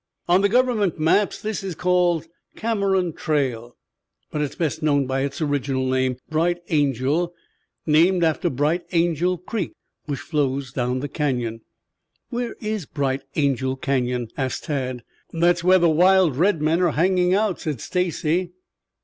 "On 0.27 0.41
the 0.41 0.49
government 0.49 0.97
maps 0.97 1.39
this 1.39 1.63
is 1.63 1.75
called 1.75 2.25
Cameron 2.55 3.13
Trail, 3.13 3.75
but 4.31 4.41
it 4.41 4.45
is 4.49 4.55
best 4.55 4.81
known 4.81 5.05
by 5.05 5.19
its 5.21 5.41
original 5.43 5.85
name, 5.87 6.17
Bright 6.27 6.57
Angel, 6.69 7.35
named 7.85 8.23
after 8.23 8.49
Bright 8.49 8.83
Angel 8.93 9.37
creek 9.37 9.73
which 10.07 10.17
flows 10.19 10.73
down 10.73 11.01
the 11.01 11.07
Canyon." 11.07 11.61
"Where 12.31 12.55
is 12.59 12.87
Bright 12.87 13.21
Angel 13.35 13.75
Canyon?" 13.75 14.29
asked 14.35 14.63
Tad. 14.63 15.03
"That's 15.31 15.63
where 15.63 15.77
the 15.77 15.87
wild 15.87 16.35
red 16.35 16.63
men 16.63 16.81
are 16.81 16.93
hanging 16.93 17.35
out," 17.35 17.59
said 17.61 17.79
Stacy. 17.79 18.53